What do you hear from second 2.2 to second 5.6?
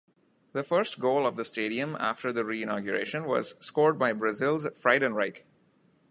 the re-inauguration was scored by Brazil's Friedenreich.